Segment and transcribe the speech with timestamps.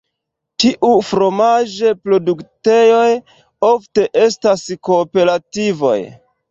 [0.61, 3.05] Tiuj fromaĝ-produktejoj,
[3.73, 5.97] ofte estas kooperativoj.